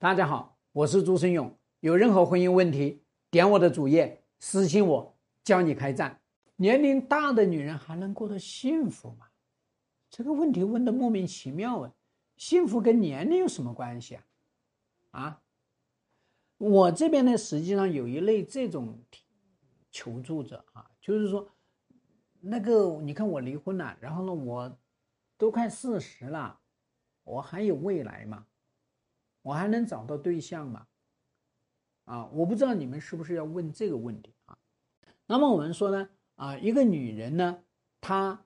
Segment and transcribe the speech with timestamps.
[0.00, 1.52] 大家好，我是朱生勇。
[1.80, 6.20] 有任何婚姻问题，点我的主页私信我，教你开战。
[6.54, 9.26] 年龄大的女人还能过得幸福吗？
[10.08, 11.92] 这个问题问的莫名其妙啊！
[12.36, 14.24] 幸福跟年龄有什么关系啊？
[15.10, 15.42] 啊？
[16.58, 19.02] 我这边呢，实际上有一类这种
[19.90, 21.50] 求助者啊，就是说，
[22.38, 24.78] 那个你看我离婚了，然后呢，我
[25.36, 26.60] 都快四十了，
[27.24, 28.46] 我还有未来吗？
[29.42, 30.86] 我还能找到对象吗？
[32.04, 34.56] 啊，我不知道你们是不是要问这个问题啊？
[35.26, 37.62] 那么我们说呢，啊，一个女人呢，
[38.00, 38.42] 她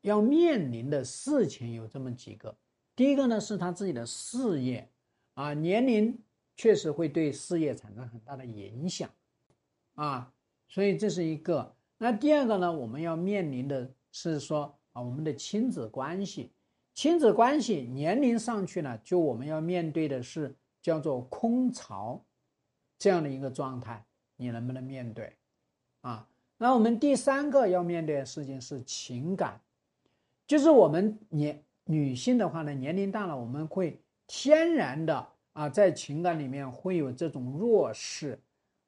[0.00, 2.56] 要面临的事情有这么几个。
[2.96, 4.90] 第一个呢，是她自己的事业，
[5.34, 6.18] 啊，年龄
[6.56, 9.08] 确实会对事业产生很大的影响，
[9.94, 10.32] 啊，
[10.68, 11.74] 所以这是一个。
[11.98, 16.50] 那第二个呢，我们要面临的是说啊，我们的亲子关系。
[16.94, 22.24] 亲子关系年龄上去呢，就我们要面对的是叫做空巢
[22.96, 24.04] 这样的一个状态，
[24.36, 25.32] 你能不能面对？
[26.02, 29.60] 啊，那我们第三个要面对的事情是情感，
[30.46, 38.38] 就是我们年女性的话呢，年龄大了，我们会天然的啊，在情感里面会有这种弱势。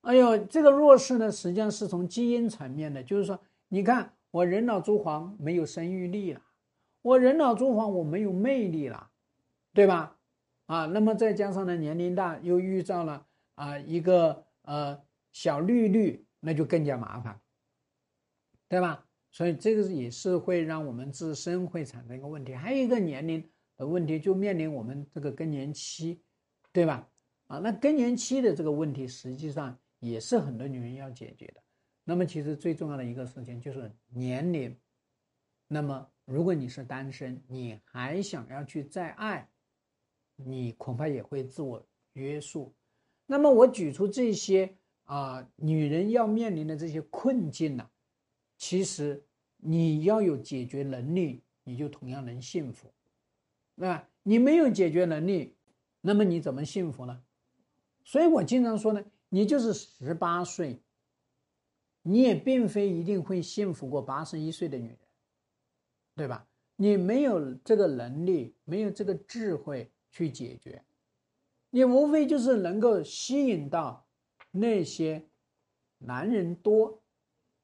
[0.02, 3.36] 哎呦，这个弱势呢，实际上是从基因层面的，就是说，
[3.66, 6.40] 你看我人老珠黄，没有生育力了。
[7.06, 9.08] 我人老珠黄，我没有魅力了，
[9.72, 10.18] 对吧？
[10.64, 17.40] 啊，那么再加上呢，年龄大又遇到了啊一个呃小绿绿，那就更加麻烦，
[18.68, 19.06] 对吧？
[19.30, 22.52] 所以这个也是会让我们自身会产生一个问题。
[22.52, 26.20] 还有一个年龄的问题，就面临我们这个更年期，
[26.72, 27.08] 对吧？
[27.46, 31.62] 啊，那更年期的这个问题，实际上也是很多女人要解决的。
[32.02, 34.76] 那么其实最重要的一个事情就是年龄，
[35.68, 36.08] 那么。
[36.28, 39.48] 如果你是单身，你还想要去再爱，
[40.34, 41.80] 你恐怕也会自我
[42.14, 42.74] 约束。
[43.26, 47.88] 那么我举出这些啊，女人要面临的这些困境呢，
[48.58, 49.24] 其实
[49.58, 52.92] 你要有解决能力，你就同样能幸福。
[53.76, 55.54] 那你没有解决能力，
[56.00, 57.22] 那么你怎么幸福呢？
[58.02, 60.80] 所以我经常说呢，你就是十八岁，
[62.02, 64.98] 你也并非一定会幸福过八十一岁的女人。
[66.16, 66.48] 对吧？
[66.76, 70.84] 你没有这个能力，没有这个智慧去解决，
[71.70, 74.06] 你无非就是能够吸引到
[74.50, 75.28] 那些
[75.98, 77.02] 男人多，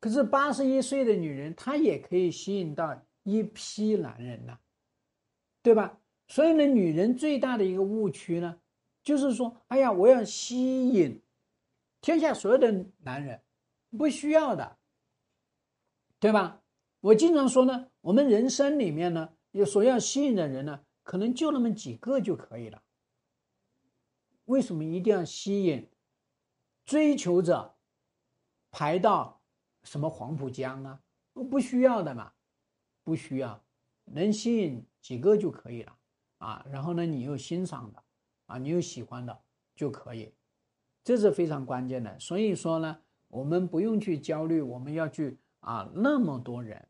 [0.00, 4.58] 可是八十一岁的女人，她也可以吸引到一批男人呐，
[5.62, 5.98] 对吧？
[6.28, 8.60] 所以呢，女人最大的一个误区呢，
[9.02, 11.20] 就是说，哎呀，我要吸引
[12.00, 13.42] 天下所有的男人，
[13.98, 14.78] 不需要的，
[16.18, 16.61] 对吧？
[17.02, 22.80] 我经常说呢，我们人生里面呢，有所要吸引的人呢，可能就那么几个就可以了。
[24.44, 25.90] 为什么一定要吸引
[26.84, 27.74] 追求者
[28.70, 29.42] 排到
[29.82, 31.00] 什么黄浦江啊？
[31.50, 32.32] 不需要的嘛，
[33.02, 33.64] 不需要，
[34.04, 35.98] 能吸引几个就可以了
[36.38, 36.64] 啊。
[36.70, 38.00] 然后呢，你又欣赏的
[38.46, 39.36] 啊，你又喜欢的
[39.74, 40.32] 就可以，
[41.02, 42.16] 这是非常关键的。
[42.20, 46.88] 所以说呢，我们不用去焦虑，我们要去啊，那么多人。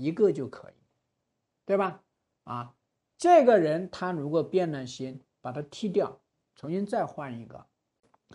[0.00, 0.74] 一个就可以，
[1.66, 2.04] 对吧？
[2.44, 2.76] 啊，
[3.16, 6.20] 这个人他如果变了心，把他踢掉，
[6.54, 7.66] 重新再换一个，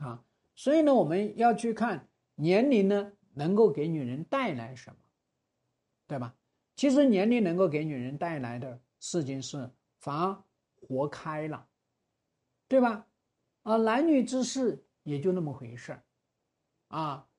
[0.01, 0.21] 啊，
[0.55, 4.97] 所以呢，我们要去看年龄呢能够给女人带来什么，
[6.05, 6.35] 对吧？
[6.75, 10.43] 其实年龄能够给女人带来的事情是反而
[10.75, 11.65] 活开了，
[12.67, 13.07] 对吧？
[13.61, 16.03] 啊，男女之事也就那么回事儿，
[16.89, 17.29] 啊，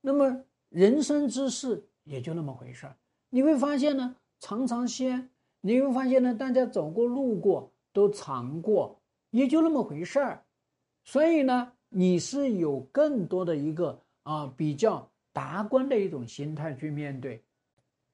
[0.00, 2.96] 那么人生之事也就那么回事儿。
[3.34, 5.30] 你会发现呢，尝尝鲜，
[5.62, 9.00] 你会发现呢，大家走过路过都尝过，
[9.30, 10.44] 也就那么回事儿。
[11.02, 17.42] 所以呢，你是有更多的一个啊比较达观的一种心态去面对。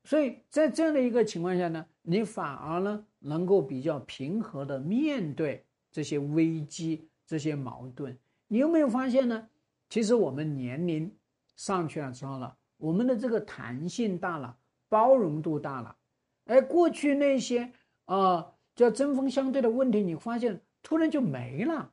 [0.05, 8.17] 所以在这样的一个情况下呢，你反而呢能够比较平和的面对这些危机、这些矛盾。
[8.47, 9.49] 你有没有发现呢？
[9.89, 11.13] 其实我们年龄
[11.57, 14.57] 上去了之后呢，我们的这个弹性大了。
[14.89, 15.97] 包容度大了，
[16.45, 17.73] 而过去那些
[18.07, 21.93] 啊叫针锋相对的问题，你发现突然就没了。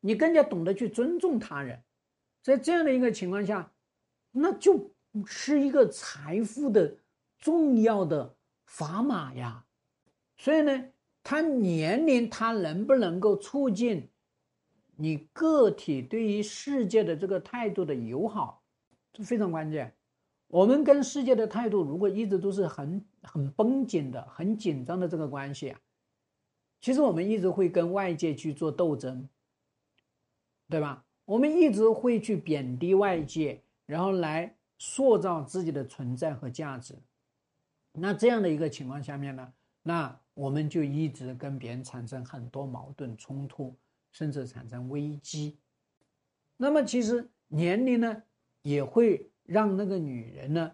[0.00, 1.82] 你更加懂得去尊重他人，
[2.42, 3.72] 在这样的一个情况下，
[4.30, 4.94] 那就
[5.26, 6.96] 是一个财富的
[7.38, 8.36] 重要的
[8.68, 9.64] 砝码呀。
[10.36, 10.84] 所以呢，
[11.24, 14.08] 他年龄他能不能够促进
[14.94, 18.62] 你个体对于世界的这个态度的友好，
[19.12, 19.97] 这非常关键。
[20.48, 25.80] 我们跟世界的态度，如果一直都是很很绷紧的、很紧张的这个关系啊，
[26.80, 29.28] 其实我们一直会跟外界去做斗争，
[30.68, 31.04] 对吧？
[31.26, 36.94] 我们一直会去贬低外界，然后来塑造自己的存在和价值。
[37.92, 39.52] 那这样的一个情况下面呢，
[39.82, 43.76] 那我们就一直跟别人产生很多矛盾冲突，
[44.12, 45.58] 甚至产生危机。
[46.56, 48.22] 那么其实年龄呢，
[48.62, 50.72] 也会让那个女人呢，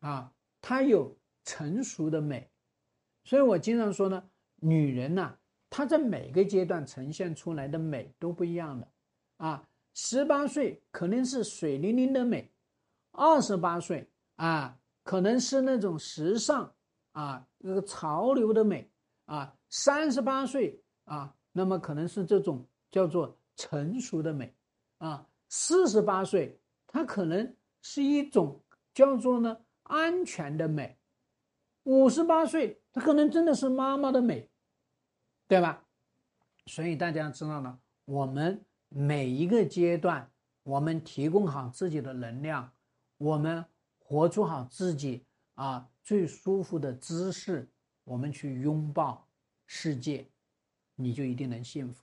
[0.00, 2.50] 啊，她有成熟的美。
[3.22, 5.38] 所以我经常说呢，女人呐，
[5.70, 8.88] 她在每个阶段呈现出来的美都不一样的。
[9.36, 12.50] 啊，十八岁可能是水灵灵的美，
[13.12, 16.74] 二十八岁啊，可能是那种时尚
[17.12, 18.90] 啊，那个潮流的美
[19.26, 24.52] 啊，三十八岁啊，那么可能是这种叫做成熟的美
[24.98, 30.96] 啊，四十八岁她可能是一种叫做呢安全的美。
[31.84, 34.48] 五十八岁，她可能真的是妈妈的美，
[35.46, 35.84] 对吧？
[36.66, 40.30] 所以大家知道呢，我们每一个阶段，
[40.62, 42.70] 我们提供好自己的能量，
[43.16, 43.64] 我们
[43.98, 47.70] 活出好自己啊最舒服的姿势，
[48.04, 49.26] 我们去拥抱
[49.66, 50.26] 世界，
[50.94, 52.02] 你就一定能幸福。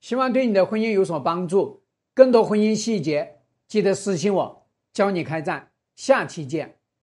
[0.00, 1.82] 希望对你的婚姻有所帮助。
[2.14, 4.63] 更多婚姻细节，记得私信我，
[4.94, 5.72] 教你开战。
[5.94, 6.78] 下期见。